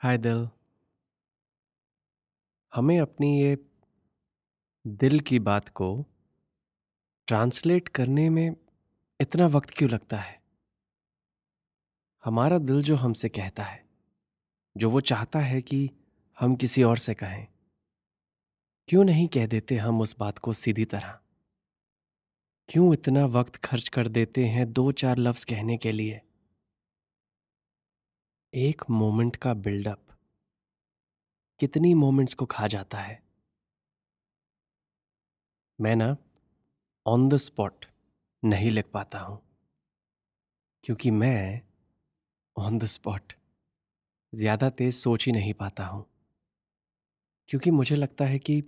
हाय 0.00 0.18
दिल। 0.18 0.48
हमें 2.74 3.00
अपनी 3.00 3.42
ये 3.42 3.58
दिल 4.86 5.20
की 5.20 5.38
बात 5.38 5.68
को 5.68 6.04
ट्रांसलेट 7.26 7.88
करने 7.88 8.30
में 8.30 8.56
इतना 9.20 9.46
वक्त 9.46 9.70
क्यों 9.70 9.90
लगता 9.90 10.16
है? 10.16 10.42
हमारा 12.24 12.58
दिल 12.58 12.82
जो 12.82 12.96
हमसे 12.96 13.28
कहता 13.28 13.62
है, 13.62 13.86
जो 14.76 14.90
वो 14.90 15.00
चाहता 15.00 15.38
है 15.38 15.62
कि 15.62 15.90
हम 16.40 16.56
किसी 16.56 16.82
और 16.82 16.98
से 16.98 17.14
कहें, 17.14 17.46
क्यों 18.88 19.04
नहीं 19.04 19.28
कह 19.28 19.46
देते 19.46 19.76
हम 19.76 20.00
उस 20.00 20.16
बात 20.18 20.38
को 20.38 20.52
सीधी 20.52 20.84
तरह? 20.84 21.20
क्यों 22.68 22.92
इतना 22.92 23.26
वक्त 23.26 23.56
खर्च 23.56 23.88
कर 23.88 24.08
देते 24.08 24.44
हैं 24.44 24.72
दो 24.72 24.92
चार 24.92 25.18
लफ्ज 25.18 25.44
कहने 25.44 25.76
के 25.76 25.92
लिए? 25.92 26.22
एक 28.54 28.82
मोमेंट 28.90 29.36
का 29.36 29.54
बिल्डअप। 29.54 29.98
कितनी 31.60 31.94
मोमेंट्स 31.94 32.34
को 32.34 32.46
खा 32.46 32.66
जाता 32.66 32.98
है? 32.98 33.22
मैं 35.78 35.96
ना 35.96 36.16
ऑन 37.06 37.28
द 37.28 37.36
स्पॉट 37.36 37.84
नहीं 38.44 38.70
लिख 38.70 38.86
पाता 38.94 39.18
हूँ। 39.18 39.40
क्योंकि 40.84 41.10
मैं 41.10 41.60
ऑन 42.56 42.78
द 42.78 42.84
स्पॉट 42.84 43.32
ज़्यादा 44.34 44.70
तेज 44.70 44.94
सोच 44.94 45.26
ही 45.26 45.32
नहीं 45.32 45.54
पाता 45.54 45.84
हूँ। 45.84 46.06
क्योंकि 47.48 47.70
मुझे 47.70 47.96
लगता 47.96 48.24
है 48.24 48.38
कि 48.38 48.62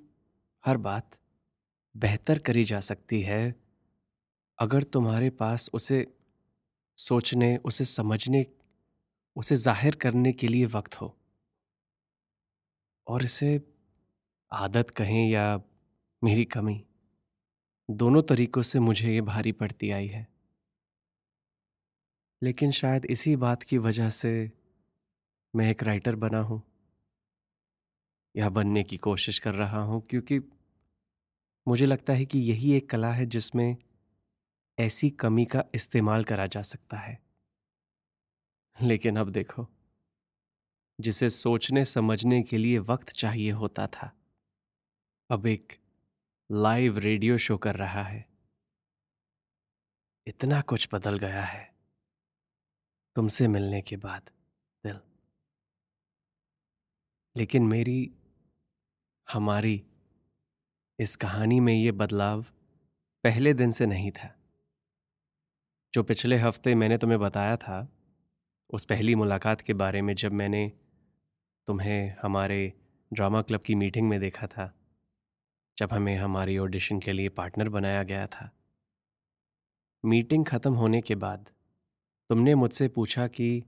हर 0.64 0.76
बात 0.76 1.20
बेहतर 1.94 2.38
करी 2.38 2.64
जा 2.64 2.80
सकती 2.80 3.20
है 3.22 3.54
अगर 4.58 4.82
तुम्हारे 4.82 5.30
पास 5.30 5.70
उसे 5.74 6.06
सोचने, 6.98 7.56
उसे 7.56 7.84
समझने 7.84 8.46
उसे 9.40 9.56
ज़ाहिर 9.56 9.94
करने 9.94 10.32
के 10.32 10.48
लिए 10.48 10.66
वक्त 10.66 10.94
हो। 10.94 11.16
और 13.06 13.24
इसे 13.24 13.60
आदत 14.52 14.90
कहें 14.90 15.28
या 15.28 15.44
मेरी 16.22 16.44
कमी, 16.44 16.84
दोनों 17.88 18.22
तरीकों 18.22 18.62
से 18.62 18.78
मुझे 18.78 19.12
ये 19.14 19.20
भारी 19.20 19.52
पड़ती 19.52 19.90
आई 19.90 20.06
है। 20.06 20.26
लेकिन 22.42 22.70
शायद 22.70 23.04
इसी 23.04 23.34
बात 23.36 23.62
की 23.62 23.78
वजह 23.78 24.10
से 24.10 24.30
मैं 25.54 25.70
एक 25.70 25.82
राइटर 25.82 26.16
बना 26.16 26.40
हूँ। 26.40 26.62
या 28.34 28.48
बनने 28.48 28.82
की 28.82 28.96
कोशिश 28.96 29.38
कर 29.38 29.54
रहा 29.54 29.82
हूँ, 29.82 30.00
क्योंकि 30.10 30.38
मुझे 31.66 31.86
लगता 31.86 32.12
है 32.12 32.24
कि 32.24 32.38
यही 32.40 32.72
एक 32.72 32.90
कला 32.90 33.12
है 33.12 33.26
जिसमें 33.26 33.76
ऐसी 34.78 35.10
कमी 35.10 35.44
का 35.44 35.64
इस्तेमाल 35.74 36.24
करा 36.24 36.46
जा 36.46 36.62
सकता 36.62 36.96
है। 36.96 37.29
लेकिन 38.82 39.16
अब 39.16 39.28
देखो, 39.28 39.68
जिसे 41.00 41.30
सोचने 41.30 41.84
समझने 41.84 42.42
के 42.42 42.58
लिए 42.58 42.78
वक्त 42.78 43.08
चाहिए 43.08 43.50
होता 43.50 43.86
था, 43.86 44.16
अब 45.30 45.46
एक 45.46 45.80
लाइव 46.52 46.98
रेडियो 46.98 47.38
शो 47.38 47.58
कर 47.58 47.76
रहा 47.76 48.02
है। 48.02 48.28
इतना 50.26 50.60
कुछ 50.60 50.88
बदल 50.92 51.18
गया 51.18 51.44
है। 51.44 51.74
तुमसे 53.16 53.48
मिलने 53.48 53.82
के 53.82 53.96
बाद, 53.96 54.30
दिल। 54.84 55.00
लेकिन 57.36 57.66
मेरी, 57.66 58.14
हमारी, 59.32 59.86
इस 60.98 61.16
कहानी 61.16 61.60
में 61.60 61.74
ये 61.74 61.92
बदलाव 61.92 62.42
पहले 63.24 63.54
दिन 63.54 63.72
से 63.72 63.86
नहीं 63.86 64.10
था। 64.10 64.36
जो 65.94 66.02
पिछले 66.02 66.36
हफ़्ते 66.36 66.74
मैंने 66.74 66.98
तुम्हें 66.98 67.20
बताया 67.20 67.56
था 67.56 67.88
उस 68.70 68.84
पहली 68.84 69.14
मुलाकात 69.14 69.60
के 69.60 69.74
बारे 69.74 70.02
में 70.02 70.14
जब 70.14 70.32
मैंने 70.32 70.72
तुम्हें 71.68 72.16
हमारे 72.22 72.72
ड्रामा 73.12 73.42
क्लब 73.42 73.60
की 73.60 73.74
मीटिंग 73.74 74.08
में 74.08 74.20
देखा 74.20 74.46
था, 74.46 74.72
जब 75.78 75.92
हमें 75.92 76.16
हमारी 76.16 76.58
ऑडिशन 76.58 77.00
के 77.00 77.12
लिए 77.12 77.28
पार्टनर 77.28 77.68
बनाया 77.68 78.02
गया 78.02 78.26
था, 78.26 78.50
मीटिंग 80.04 80.44
ख़त्म 80.46 80.74
होने 80.74 81.00
के 81.00 81.14
बाद 81.14 81.50
तुमने 82.30 82.54
मुझसे 82.54 82.88
पूछा 82.88 83.26
कि 83.26 83.64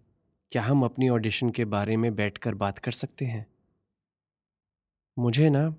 क्या 0.52 0.62
हम 0.62 0.84
अपनी 0.84 1.08
ऑडिशन 1.08 1.50
के 1.50 1.64
बारे 1.64 1.96
में 1.96 2.14
बैठकर 2.14 2.54
बात 2.54 2.78
कर 2.78 2.92
सकते 2.92 3.24
हैं? 3.24 3.46
मुझे 5.18 5.50
ना 5.50 5.74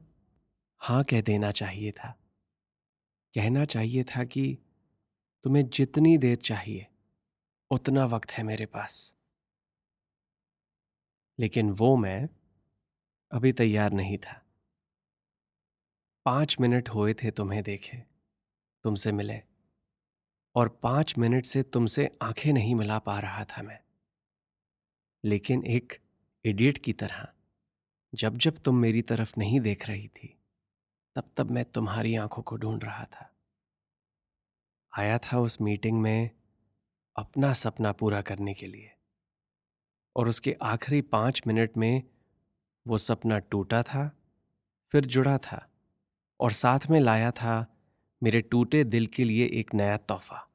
हाँ 0.81 1.03
कह 1.03 1.21
देना 1.21 1.51
चाहिए 1.51 1.91
था। 1.91 2.17
कहना 3.35 3.65
चाहिए 3.65 4.03
था 4.03 4.23
कि 4.23 4.57
तुम्हें 5.45 5.69
जितनी 5.69 6.17
देर 6.17 6.35
चाहिए 6.35 6.87
उतना 7.73 8.05
वक्त 8.05 8.31
है 8.31 8.43
मेरे 8.43 8.65
पास। 8.65 9.15
लेकिन 11.39 11.69
वो 11.69 11.97
मैं 11.97 12.29
अभी 13.31 13.53
तैयार 13.53 13.91
नहीं 13.91 14.17
था। 14.17 14.45
पाँच 16.25 16.57
मिनट 16.61 16.89
हुए 16.89 17.13
थे 17.13 17.31
तुम्हें 17.31 17.63
देखे, 17.63 17.97
तुमसे 18.83 19.11
मिले, 19.11 19.43
और 20.55 20.69
पाँच 20.69 21.17
मिनट 21.17 21.45
से 21.45 21.63
तुमसे 21.63 22.17
आँखें 22.21 22.53
नहीं 22.53 22.75
मिला 22.75 22.99
पा 22.99 23.19
रहा 23.19 23.45
था 23.45 23.61
मैं। 23.61 23.83
लेकिन 25.23 25.65
एक 25.65 25.99
इडियट 26.45 26.77
की 26.77 26.93
तरह, 26.93 27.33
जब 28.15 28.37
जब 28.37 28.57
तुम 28.57 28.75
मेरी 28.75 29.01
तरफ़ 29.01 29.33
नहीं 29.37 29.59
देख 29.59 29.87
रही 29.87 30.07
थी, 30.07 30.39
तब 31.15 31.31
तब 31.37 31.51
मैं 31.51 31.65
तुम्हारी 31.65 32.15
आँखों 32.15 32.43
को 32.43 32.57
ढूंढ 32.57 32.83
रहा 32.83 33.05
था। 33.05 33.35
आया 34.97 35.17
था 35.17 35.39
उस 35.39 35.61
मीटिंग 35.61 36.01
में 36.01 36.42
अपना 37.15 37.53
सपना 37.53 37.91
पूरा 37.91 38.21
करने 38.21 38.53
के 38.53 38.67
लिए। 38.67 38.91
और 40.15 40.27
उसके 40.27 40.55
आखिरी 40.61 41.01
पाँच 41.01 41.41
मिनट 41.47 41.77
में 41.77 42.03
वो 42.87 42.97
सपना 42.97 43.39
टूटा 43.39 43.83
था, 43.83 44.09
फिर 44.91 45.05
जुड़ा 45.05 45.37
था 45.37 45.67
और 46.39 46.51
साथ 46.51 46.79
में 46.89 46.99
लाया 46.99 47.31
था 47.31 47.65
मेरे 48.23 48.41
टूटे 48.41 48.83
दिल 48.83 49.07
के 49.07 49.23
लिए 49.23 49.45
एक 49.45 49.73
नया 49.73 49.97
तोहफा। 49.97 50.47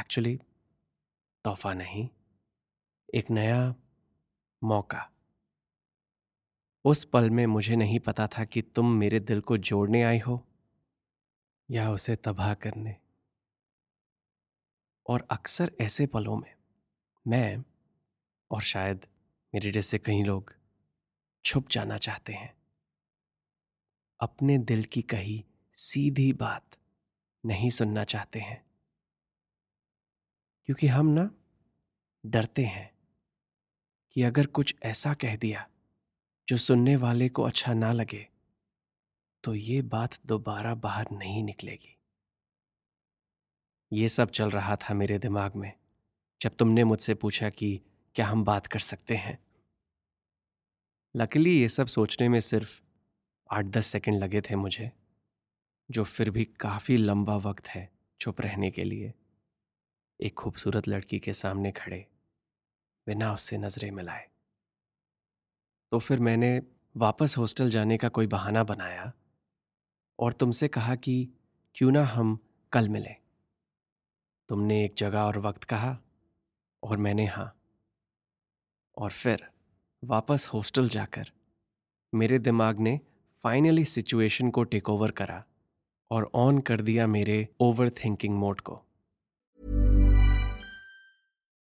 एक्चुअली 0.00 0.36
तोहफा 1.44 1.72
नहीं, 1.74 2.08
एक 3.14 3.30
नया 3.30 3.74
मौका। 4.62 5.10
उस 6.84 7.04
पल 7.04 7.30
में 7.30 7.46
मुझे 7.46 7.76
नहीं 7.76 7.98
पता 7.98 8.26
था 8.26 8.44
कि 8.44 8.62
तुम 8.62 8.92
मेरे 8.92 9.20
दिल 9.20 9.40
को 9.40 9.56
जोड़ने 9.58 10.02
आई 10.02 10.18
हो 10.18 10.42
या 11.70 11.90
उसे 11.90 12.16
तबाह 12.16 12.54
करने। 12.54 12.96
और 15.08 15.26
अक्सर 15.30 15.72
ऐसे 15.80 16.06
पलों 16.06 16.36
में 16.36 16.54
मैं 17.26 17.64
और 18.50 18.62
शायद 18.62 19.06
मेरे 19.54 19.70
जैसे 19.70 19.98
कई 19.98 20.22
लोग 20.22 20.52
छुप 21.44 21.68
जाना 21.70 21.98
चाहते 21.98 22.32
हैं। 22.32 22.54
अपने 24.20 24.58
दिल 24.58 24.84
की 24.84 25.02
कही 25.02 25.44
सीधी 25.76 26.32
बात 26.32 26.64
नहीं 27.46 27.70
सुनना 27.70 28.04
चाहते 28.04 28.40
हैं। 28.40 28.64
क्योंकि 30.66 30.86
हम 30.86 31.06
ना 31.06 31.30
डरते 32.26 32.64
हैं 32.64 32.90
कि 34.10 34.22
अगर 34.22 34.46
कुछ 34.46 34.74
ऐसा 34.82 35.14
कह 35.14 35.36
दिया 35.36 35.68
जो 36.48 36.56
सुनने 36.56 36.96
वाले 36.96 37.28
को 37.28 37.42
अच्छा 37.42 37.74
ना 37.74 37.92
लगे 37.92 38.28
तो 39.44 39.54
ये 39.54 39.82
बात 39.82 40.18
दोबारा 40.26 40.74
बाहर 40.74 41.06
नहीं 41.12 41.44
निकलेगी। 41.44 41.95
ये 43.92 44.08
सब 44.08 44.30
चल 44.30 44.50
रहा 44.50 44.76
था 44.76 44.94
मेरे 44.94 45.18
दिमाग 45.18 45.56
में, 45.56 45.72
जब 46.40 46.56
तुमने 46.56 46.84
मुझसे 46.84 47.14
पूछा 47.14 47.50
कि 47.50 47.80
क्या 48.14 48.26
हम 48.26 48.44
बात 48.44 48.66
कर 48.66 48.78
सकते 48.78 49.16
हैं। 49.16 49.38
लकीली 51.14 51.60
ये 51.60 51.68
सब 51.68 51.86
सोचने 51.86 52.28
में 52.28 52.40
सिर्फ़ 52.40 52.80
आठ 53.50 53.64
दस 53.64 53.86
सेकंड 53.86 54.22
लगे 54.22 54.40
थे 54.40 54.56
मुझे, 54.56 54.90
जो 55.90 56.04
फिर 56.04 56.30
भी 56.30 56.44
काफ़ी 56.44 56.96
लंबा 56.96 57.36
वक्त 57.36 57.68
है 57.68 57.88
चुप 58.20 58.40
रहने 58.40 58.70
के 58.70 58.84
लिए। 58.84 59.12
एक 60.20 60.34
खूबसूरत 60.34 60.88
लड़की 60.88 61.18
के 61.18 61.32
सामने 61.32 61.72
खड़े, 61.72 62.06
बिना 63.06 63.32
उससे 63.34 63.58
नज़रें 63.58 63.90
मिलाए। 63.90 64.28
तो 65.92 65.98
फिर 65.98 66.20
मैंने 66.20 66.60
वापस 66.96 67.38
हॉस्टल 67.38 67.70
जाने 67.70 67.96
का 67.96 68.08
कोई 68.08 68.26
बहाना 68.26 68.64
बनाया 68.64 69.12
और 70.18 70.32
तुमसे 70.32 70.68
कहा 70.68 70.94
कि 70.94 71.28
क्यों 71.74 71.92
ना 71.92 72.04
हम 72.04 72.38
कल 72.72 72.88
मिलें। 72.88 73.16
तुमने 74.48 74.84
एक 74.84 74.94
जगह 74.98 75.20
और 75.20 75.38
वक्त 75.38 75.64
कहा 75.64 75.96
और 76.82 76.96
मैंने 76.96 77.26
हाँ। 77.26 77.52
और 78.96 79.10
फिर 79.10 79.46
वापस 80.02 80.48
हॉस्टल 80.54 80.88
जाकर 80.88 81.30
मेरे 82.12 82.38
दिमाग 82.38 82.80
ने 82.80 82.98
फाइनली 83.44 83.84
सिचुएशन 83.84 84.50
को 84.50 84.62
टेक 84.64 84.88
ओवर 84.90 85.10
करा 85.10 85.42
और 86.10 86.30
ऑन 86.34 86.58
कर 86.60 86.80
दिया 86.80 87.06
मेरे 87.06 87.46
ओवर 87.60 87.90
थिंकिंग 88.04 88.34
मोड 88.34 88.60
को। 88.60 88.82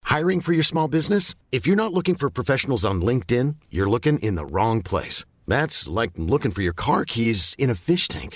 Hiring 0.05 0.41
for 0.41 0.55
your 0.55 0.63
small 0.63 0.89
business 0.89 1.35
if 1.53 1.69
you 1.69 1.75
not 1.75 1.93
looking 1.93 2.17
for 2.17 2.29
professionals 2.29 2.85
on 2.85 3.05
LinkedIn 3.31 3.55
you're 3.73 3.89
looking 3.89 4.19
in 4.23 4.35
the 4.35 4.47
wrong 4.53 4.83
place 4.83 5.25
that's 5.49 5.87
like 5.89 6.19
looking 6.19 6.53
for 6.53 6.63
your 6.65 6.75
car 6.79 7.03
keys 7.13 7.55
in 7.59 7.69
a 7.69 7.73
fish 7.85 8.09
tank 8.11 8.35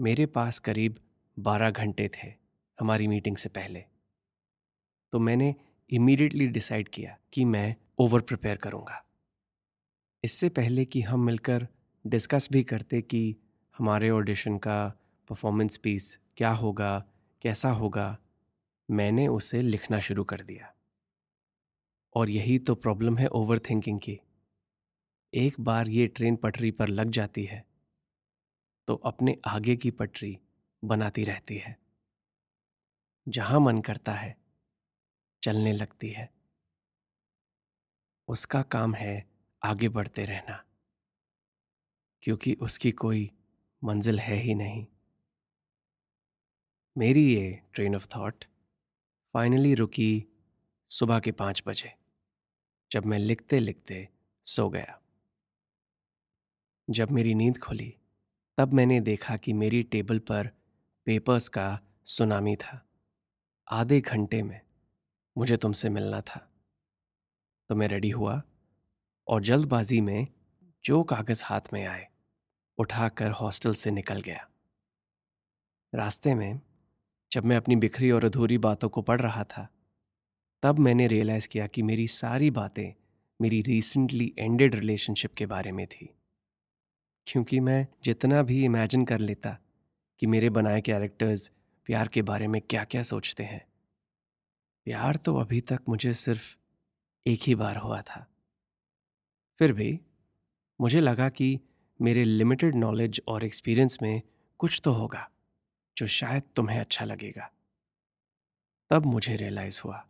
मेरे 0.00 0.26
पास 0.26 0.58
करीब 0.58 0.98
12 1.38 1.70
घंटे 1.70 2.08
थे 2.08 2.34
हमारी 2.80 3.06
meeting 3.06 3.36
से 3.36 3.48
पहले। 3.48 3.80
तो 5.12 5.18
मैंने 5.18 5.54
immediately 5.90 6.46
decide 6.46 6.88
किया 6.88 7.18
कि 7.32 7.44
मैं 7.44 7.76
ओवर 7.98 8.20
प्रिपेयर 8.20 8.56
करूँगा। 8.56 9.04
इससे 10.24 10.48
पहले 10.48 10.84
कि 10.84 11.00
हम 11.00 11.20
मिलकर 11.20 11.68
डिस्कस 12.06 12.48
भी 12.52 12.64
करते 12.64 13.02
कि 13.02 13.36
हमारे 13.78 14.10
ऑडिशन 14.10 14.58
का 14.58 14.88
परफॉर्मेंस 15.28 15.76
पीस 15.76 16.18
क्या 16.36 16.50
होगा, 16.50 17.04
कैसा 17.42 17.70
होगा, 17.70 18.18
मैंने 18.90 19.28
उसे 19.28 19.62
लिखना 19.62 19.98
शुरू 19.98 20.24
कर 20.24 20.40
दिया। 20.40 20.74
और 22.14 22.30
यही 22.30 22.58
तो 22.58 22.74
प्रॉब्लम 22.74 23.18
है 23.18 23.26
ओवर 23.26 23.58
थिंकिंग 23.58 24.00
की। 24.00 24.20
एक 25.34 25.60
बार 25.60 25.88
ये 25.88 26.06
ट्रेन 26.06 26.36
पटरी 26.36 26.70
पर 26.70 26.88
लग 26.88 27.10
जाती 27.10 27.44
है 27.44 27.69
तो 28.90 28.96
अपने 28.96 29.38
आगे 29.46 29.76
की 29.76 29.90
पटरी 29.90 30.38
बनाती 30.84 31.24
रहती 31.24 31.56
है। 31.56 31.78
जहाँ 33.28 33.60
मन 33.60 33.80
करता 33.80 34.12
है, 34.12 34.36
चलने 35.42 35.72
लगती 35.72 36.10
है। 36.10 36.34
उसका 38.28 38.62
काम 38.62 38.94
है 38.94 39.30
आगे 39.64 39.88
बढ़ते 39.88 40.24
रहना। 40.24 40.64
क्योंकि 42.22 42.54
उसकी 42.54 42.92
कोई 42.92 43.30
मंजिल 43.84 44.18
है 44.18 44.34
ही 44.34 44.54
नहीं। 44.54 44.86
मेरी 46.98 47.34
ये 47.34 47.62
ट्रेन 47.74 47.96
ऑफ़ 47.96 48.08
थॉट 48.16 48.44
फाइनली 49.34 49.74
रुकी 49.74 50.26
सुबह 50.88 51.20
के 51.20 51.32
पाँच 51.32 51.62
बजे, 51.66 51.94
जब 52.92 53.04
मैं 53.04 53.18
लिखते 53.18 53.60
लिखते 53.60 54.08
सो 54.46 54.68
गया। 54.68 55.02
जब 56.90 57.10
मेरी 57.10 57.34
नींद 57.34 57.58
खुली 57.58 57.96
तब 58.60 58.72
मैंने 58.72 59.00
देखा 59.00 59.36
कि 59.36 59.52
मेरी 59.52 59.82
टेबल 59.82 60.18
पर 60.18 60.50
पेपर्स 61.04 61.48
का 61.48 61.80
सुनामी 62.06 62.56
था। 62.56 62.86
आधे 63.70 64.00
घंटे 64.00 64.42
में 64.42 64.60
मुझे 65.38 65.56
तुमसे 65.56 65.88
मिलना 65.88 66.20
था। 66.20 66.52
तो 67.68 67.74
मैं 67.74 67.88
रेडी 67.88 68.10
हुआ 68.10 68.42
और 69.28 69.42
जल्दबाजी 69.42 70.00
में 70.00 70.26
जो 70.84 71.02
कागज़ 71.02 71.42
हाथ 71.44 71.60
में 71.72 71.86
आए, 71.86 72.08
उठाकर 72.78 73.30
हॉस्टल 73.30 73.74
से 73.74 73.90
निकल 73.90 74.20
गया। 74.20 74.48
रास्ते 75.94 76.34
में 76.34 76.60
जब 77.32 77.44
मैं 77.44 77.56
अपनी 77.56 77.76
बिखरी 77.76 78.10
और 78.10 78.24
अधूरी 78.24 78.58
बातों 78.58 78.88
को 78.88 79.02
पढ़ 79.02 79.20
रहा 79.20 79.44
था, 79.44 79.68
तब 80.62 80.78
मैंने 80.78 81.06
रियलाइज़ 81.06 81.48
किया 81.48 81.66
कि 81.66 81.82
मेरी 81.82 82.08
सारी 82.08 82.50
बातें 82.50 83.02
मेरी 83.40 83.62
रिसेंटली 83.62 84.34
एंडेड 84.38 84.74
रिलेशनशिप 84.74 85.34
के 85.34 85.46
बारे 85.46 85.72
में 85.72 85.86
थी। 85.86 86.14
क्योंकि 87.30 87.60
मैं 87.60 87.86
जितना 88.04 88.42
भी 88.42 88.64
इमेजिन 88.64 89.04
कर 89.04 89.18
लेता 89.18 89.58
कि 90.18 90.26
मेरे 90.26 90.50
बनाए 90.50 90.80
कैरेक्टर्स 90.80 91.50
प्यार 91.84 92.08
के 92.08 92.22
बारे 92.22 92.46
में 92.46 92.62
क्या 92.62 92.84
क्या 92.84 93.02
सोचते 93.02 93.42
हैं। 93.42 93.66
प्यार 94.84 95.16
तो 95.16 95.36
अभी 95.36 95.60
तक 95.60 95.80
मुझे 95.88 96.12
सिर्फ़ 96.12 96.56
एक 97.26 97.40
ही 97.42 97.54
बार 97.54 97.76
हुआ 97.76 98.02
था। 98.02 98.26
फिर 99.58 99.72
भी 99.72 100.00
मुझे 100.80 101.00
लगा 101.00 101.28
कि 101.28 101.60
मेरे 102.00 102.24
लिमिटेड 102.24 102.74
नॉलेज 102.74 103.22
और 103.28 103.44
एक्सपीरियंस 103.44 103.98
में 104.02 104.22
कुछ 104.58 104.80
तो 104.84 104.92
होगा, 104.92 105.30
जो 105.96 106.06
शायद 106.06 106.42
तुम्हें 106.56 106.80
अच्छा 106.80 107.04
लगेगा। 107.04 107.50
तब 108.90 109.06
मुझे 109.06 109.36
रियलाइज़ 109.36 109.82
हुआ 109.84 110.06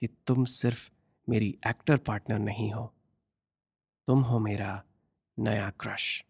कि 0.00 0.06
तुम 0.26 0.44
सिर्फ़ 0.44 0.90
मेरी 1.28 1.58
एक्टर 1.66 1.96
पार्टनर 1.96 2.38
नहीं 2.38 2.72
हो। 2.72 2.94
तुम 4.06 4.20
हो 4.20 4.38
मेरा 4.38 4.84
नया 5.38 5.70
क्रश 5.70 6.24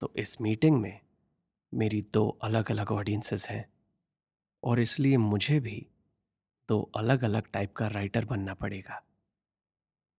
तो 0.00 0.12
इस 0.16 0.40
मीटिंग 0.40 0.80
में 0.80 1.00
मेरी 1.74 2.02
दो 2.02 2.28
अलग 2.28 2.70
अलग 2.70 2.92
ऑडियंसेस 2.92 3.48
हैं 3.48 3.72
और 4.62 4.80
इसलिए 4.80 5.16
मुझे 5.16 5.60
भी 5.60 5.86
दो 6.68 6.90
अलग 6.96 7.24
अलग 7.24 7.50
टाइप 7.50 7.72
का 7.72 7.88
राइटर 7.88 8.24
बनना 8.24 8.54
पड़ेगा। 8.54 9.02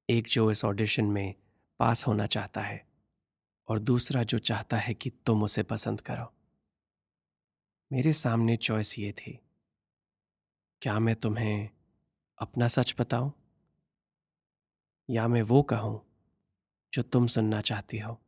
एक 0.09 0.27
जो 0.27 0.51
इस 0.51 0.65
ऑडिशन 0.65 1.05
में 1.05 1.35
पास 1.79 2.07
होना 2.07 2.25
चाहता 2.25 2.61
है 2.61 2.87
और 3.67 3.79
दूसरा 3.79 4.23
जो 4.23 4.39
चाहता 4.39 4.77
है 4.77 4.93
कि 4.93 5.09
तुम 5.09 5.43
उसे 5.43 5.63
पसंद 5.63 6.01
करो। 6.01 6.33
मेरे 7.91 8.13
सामने 8.13 8.57
चॉइस 8.57 8.99
ये 8.99 9.11
थी। 9.11 9.39
क्या 10.81 10.99
मैं 10.99 11.15
तुम्हें 11.15 11.69
अपना 12.37 12.67
सच 12.67 12.95
बताऊँ? 12.99 13.33
या 15.09 15.27
मैं 15.27 15.41
वो 15.41 15.63
कहूँ 15.63 16.01
जो 16.93 17.03
तुम 17.03 17.27
सुनना 17.27 17.61
चाहती 17.61 17.99
हो? 17.99 18.21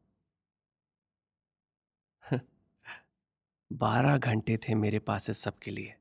बारह 3.72 4.18
घंटे 4.18 4.58
थे 4.58 4.76
मेरे 4.76 5.00
पास 5.00 5.30
इस 5.30 5.38
सब 5.38 5.60
के 5.60 5.72
लिए। 5.72 5.96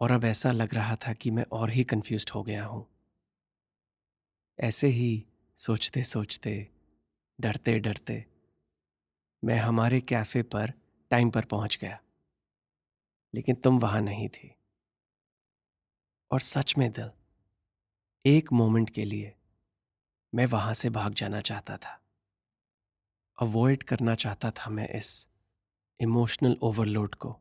और 0.00 0.12
अब 0.12 0.24
ऐसा 0.24 0.52
लग 0.52 0.74
रहा 0.74 0.96
था 0.96 1.12
कि 1.12 1.30
मैं 1.30 1.44
और 1.52 1.70
ही 1.70 1.84
कंफ्यूज 1.84 2.26
हो 2.34 2.42
गया 2.42 2.64
हूँ। 2.64 2.86
ऐसे 4.60 4.88
ही 4.88 5.26
सोचते 5.58 6.04
सोचते 6.04 6.68
डरते 7.40 7.78
डरते 7.78 8.26
मैं 9.44 9.58
हमारे 9.58 10.00
कैफ़े 10.00 10.42
पर 10.42 10.72
टाइम 11.10 11.30
पर 11.30 11.44
पहुँच 11.44 11.78
गया। 11.80 12.00
लेकिन 13.34 13.54
तुम 13.54 13.78
वहाँ 13.78 14.00
नहीं 14.00 14.28
थी। 14.28 14.56
और 16.30 16.40
सच 16.40 16.74
में 16.78 16.92
दिल, 16.92 17.10
एक 18.26 18.52
मोमेंट 18.52 18.90
के 18.90 19.04
लिए 19.04 19.34
मैं 20.34 20.46
वहाँ 20.46 20.74
से 20.74 20.90
भाग 20.90 21.14
जाना 21.14 21.40
चाहता 21.40 21.76
था। 21.76 22.00
अवॉइड 23.40 23.82
करना 23.82 24.14
चाहता 24.14 24.50
था 24.50 24.70
मैं 24.70 24.88
इस 24.88 25.28
इमोशनल 26.00 26.56
ओवरलोड 26.62 27.14
को। 27.14 27.40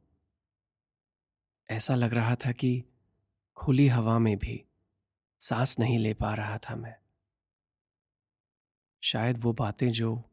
ऐसा 1.70 1.96
लग 1.96 2.14
रहा 2.14 2.36
था 2.36 2.52
कि 2.52 2.84
खुली 3.56 3.88
हवा 3.88 4.20
में 4.20 4.38
भी 4.38 4.66
सांस 5.40 5.80
नहीं 5.80 6.00
ले 6.00 6.14
पा 6.14 6.34
रहा 6.34 6.58
था 6.58 6.76
मैं। 6.76 6.96
शायद 9.02 9.44
वो 9.44 9.54
बातें 9.54 9.92
जो 9.92 10.24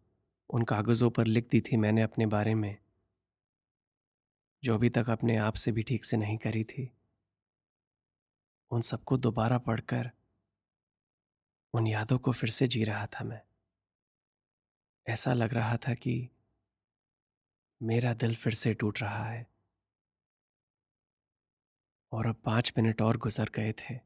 उन 0.51 0.63
कागज़ों 0.63 1.11
पर 1.11 1.27
लिख 1.27 1.49
दी 1.49 1.61
थी 1.61 1.77
मैंने 1.77 2.03
अपने 2.03 2.27
बारे 2.27 2.55
में, 2.55 2.79
जो 4.65 4.75
अभी 4.75 4.91
तक 4.91 5.11
अपने 5.11 5.37
आप 5.37 5.55
से 5.55 5.73
भी 5.73 5.83
ठीक 5.83 6.05
से 6.05 6.17
नहीं 6.17 6.39
करी 6.39 6.65
थी, 6.65 6.93
उन 8.71 8.81
सबको 8.81 9.17
दोबारा 9.17 9.59
पढ़कर, 9.59 10.11
उन 11.75 11.87
यादों 11.87 12.19
को 12.19 12.33
फिर 12.33 12.51
से 12.51 12.69
जी 12.69 12.85
रहा 12.85 13.07
था 13.07 13.25
मैं। 13.25 13.43
ऐसा 15.07 15.33
लग 15.33 15.55
रहा 15.55 15.77
था 15.77 15.95
कि 15.95 16.29
मेरा 17.83 18.15
दिल 18.15 18.35
फिर 18.35 18.55
से 18.55 18.75
टूट 18.75 19.01
रहा 19.01 19.25
है। 19.25 19.47
और 22.13 22.27
अब 22.27 22.35
पाँच 22.35 22.73
मिनट 22.79 23.03
और 23.03 23.17
गुजर 23.17 23.51
गए 23.55 23.73
थे। 23.73 23.99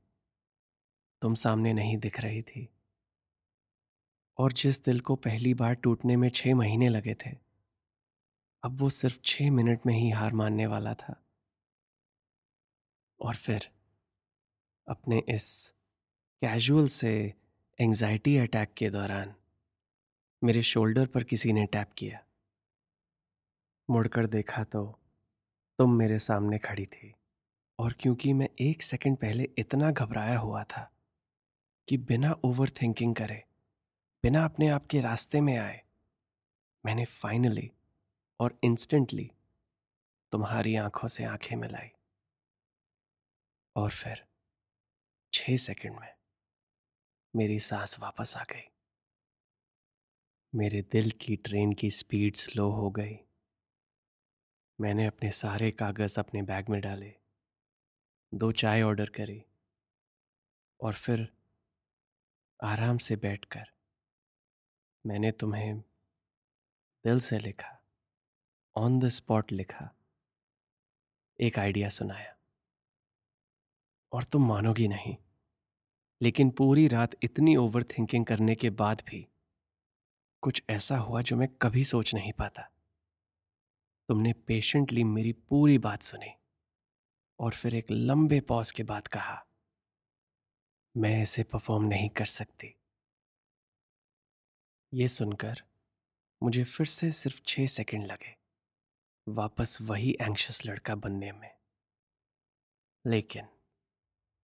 तुम 1.23 1.35
सामने 1.35 1.73
नहीं 1.73 1.99
दिख 1.99 2.21
रही 2.21 2.43
थी। 2.43 2.69
और 4.39 4.53
जिस 4.53 4.85
दिल 4.85 5.01
को 5.01 5.17
पहली 5.17 5.55
बार 5.55 5.75
टूटने 5.75 6.17
में 6.17 6.31
छह 6.31 6.55
महीने 6.55 6.89
लगे 6.89 7.15
थे, 7.15 7.31
अब 8.63 8.77
वो 8.81 8.91
सिर्फ़ 8.91 9.21
छह 9.25 9.51
मिनट 9.51 9.87
में 9.87 9.95
ही 9.95 10.11
हार 10.11 10.33
मानने 10.33 10.67
वाला 10.67 10.95
था। 10.95 11.27
और 13.21 13.37
फिर 13.37 13.71
अपने 14.89 15.19
इस 15.19 15.75
कैजुअल 16.41 16.89
से 16.89 17.35
एंजाइटी 17.81 18.37
अटैक 18.37 18.75
के 18.75 18.91
दौरान 18.91 19.35
मेरे 20.45 20.63
शोल्डर 20.63 21.07
पर 21.07 21.25
किसी 21.25 21.53
ने 21.53 21.67
टैप 21.67 21.93
किया। 21.93 22.26
मुड़कर 23.91 24.27
देखा 24.27 24.65
तो 24.65 24.99
तुम 25.79 25.93
मेरे 25.93 26.19
सामने 26.19 26.59
खड़ी 26.59 26.87
थी। 26.87 27.15
और 27.79 27.93
क्योंकि 27.93 28.33
मैं 28.33 28.49
एक 28.61 28.83
सेकंड 28.83 29.17
पहले 29.17 29.49
इतना 29.59 29.91
घबराया 29.91 30.39
हुआ 30.39 30.65
था 30.65 30.93
कि 31.89 31.97
बिना 31.99 32.33
ओवर 32.45 32.71
थिंकिंग 32.71 33.15
करे, 33.15 33.45
बिना 34.23 34.45
अपने 34.45 34.69
आप 34.69 34.87
के 34.87 35.01
रास्ते 35.01 35.41
में 35.41 35.57
आए, 35.57 35.83
मैंने 36.87 37.05
फाइनली 37.05 37.73
और 38.41 38.59
इंस्टेंटली 38.65 39.31
तुम्हारी 40.33 40.77
आँखों 40.77 41.09
से 41.09 41.25
आँखें 41.25 41.57
मिलाई। 41.57 41.89
और 43.77 43.91
फिर 43.91 44.27
छह 45.33 45.57
सेकंड 45.57 46.01
में 46.01 46.15
मेरी 47.37 47.61
सांस 47.61 48.01
वापस 48.01 48.37
आ 48.37 48.43
गई। 48.43 48.69
मेरे 50.55 50.83
दिल 50.83 51.11
की 51.11 51.37
ट्रेन 51.37 51.73
की 51.73 51.91
स्पीड 51.91 52.37
स्लो 52.37 52.71
हो 52.71 52.91
गई। 52.91 53.19
मैंने 54.79 55.07
अपने 55.07 55.31
सारे 55.31 55.71
कागज़ 55.71 56.19
अपने 56.21 56.43
बैग 56.43 56.69
में 56.69 56.81
डाले, 56.81 57.13
दो 58.35 58.53
चाय 58.53 58.83
ऑर्डर 58.83 59.09
करी 59.09 59.45
और 60.81 60.95
फिर 60.95 61.29
आराम 62.61 62.99
से 62.99 63.17
बैठकर 63.17 63.71
मैंने 65.05 65.31
तुम्हें 65.33 65.79
दिल 67.05 67.21
से 67.21 67.39
लिखा 67.39 67.73
ऑन 68.77 68.99
द 69.01 69.09
स्पॉट 69.09 69.53
लिखा, 69.53 69.89
एक 71.41 71.59
आइडिया 71.59 71.89
सुनाया। 71.89 72.37
और 74.13 74.25
तुम 74.25 74.49
मानोगी 74.49 74.89
नहीं, 74.89 75.17
लेकिन 76.21 76.51
पूरी 76.51 76.89
रात 76.89 77.15
इतनी 77.23 77.57
ओवर 77.57 77.85
थिंकिंग 77.85 78.27
करने 78.27 78.55
के 78.55 78.71
बाद 78.71 79.03
भी 79.07 79.27
कुछ 80.43 80.63
ऐसा 80.71 80.99
हुआ 80.99 81.23
जो 81.23 81.37
मैं 81.37 81.49
कभी 81.63 81.85
सोच 81.85 82.15
नहीं 82.15 82.33
पाता। 82.33 82.71
तुमने 84.09 84.33
पेशेंटली 84.33 85.05
मेरी 85.05 85.33
पूरी 85.33 85.79
बात 85.79 86.03
सुनी 86.03 86.31
और 87.39 87.53
फिर 87.53 87.75
एक 87.75 87.87
लंबे 87.91 88.41
पॉज 88.41 88.71
के 88.71 88.83
बाद 88.83 89.09
कहा, 89.09 89.47
मैं 90.97 91.23
इसे 91.23 91.43
परफॉर्म 91.43 91.85
नहीं 91.85 92.09
कर 92.09 92.27
सकती। 92.27 92.75
ये 94.95 95.09
सुनकर 95.09 95.63
मुझे 96.43 96.65
फिर 96.65 96.87
से 96.87 97.11
सिर्फ़ 97.11 97.41
छह 97.47 97.67
सेकंड 97.67 98.07
लगे, 98.07 98.37
वापस 99.29 99.79
वही 99.83 100.17
एंक्शस 100.21 100.67
लड़का 100.67 100.95
बनने 100.95 101.33
में। 101.33 101.51
लेकिन 103.07 103.49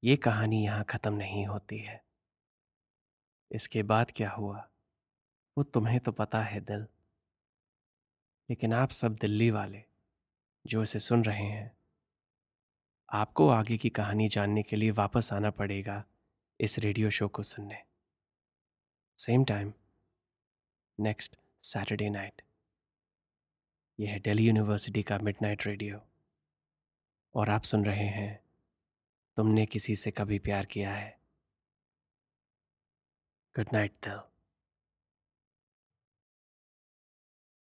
ये 0.05 0.17
कहानी 0.17 0.65
यहाँ 0.65 0.85
खत्म 0.85 1.15
नहीं 1.15 1.47
होती 1.47 1.79
है। 1.79 2.05
इसके 3.51 3.83
बाद 3.83 4.11
क्या 4.11 4.31
हुआ, 4.31 4.69
वो 5.59 5.65
तुम्हें 5.65 6.01
तो 6.01 6.13
पता 6.13 6.43
है, 6.43 6.61
दिल। 6.61 6.87
लेकिन 8.51 8.73
आप 8.73 8.91
सब 8.91 9.15
दिल्ली 9.15 9.51
वाले, 9.51 9.85
जो 10.67 10.83
इसे 10.83 11.01
सुन 11.01 11.25
रहे 11.25 11.45
हैं। 11.45 11.77
आपको 13.13 13.49
आगे 13.49 13.77
की 13.77 13.89
कहानी 13.91 14.29
जानने 14.29 14.63
के 14.63 14.77
लिए 14.77 14.91
वापस 14.91 15.33
आना 15.33 15.51
पड़ेगा 15.51 16.05
इस 16.61 16.79
रेडियो 16.79 17.11
शो 17.11 17.29
को 17.29 17.43
सुनने। 17.43 17.83
Same 19.19 19.45
time 19.45 19.73
next 20.99 21.37
Saturday 21.63 22.11
night 22.11 22.43
यह 23.99 24.13
है 24.13 24.19
दिल्ली 24.19 24.47
यूनिवर्सिटी 24.47 25.03
का 25.03 25.19
मिडनाइट 25.19 25.67
रेडियो 25.67 26.01
और 27.35 27.51
आप 27.51 27.63
सुन 27.63 27.85
रहे 27.85 28.07
हैं, 28.09 28.41
तुमने 29.37 29.67
किसी 29.67 29.97
से 29.97 30.11
कभी 30.11 30.39
प्यार 30.39 30.67
किया 30.67 30.95
है? 30.95 31.19
गुड 33.57 33.67
नाइट 33.73 33.93
दिल 34.05 34.32